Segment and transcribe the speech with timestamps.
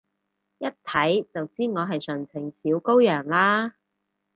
[0.57, 3.75] 一睇就知我係純情小羔羊啦？